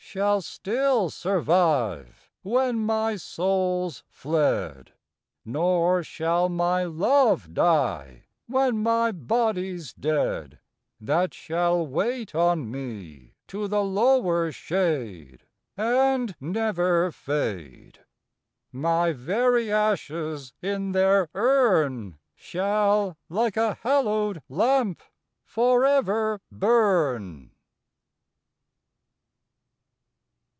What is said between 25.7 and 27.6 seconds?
ever burn.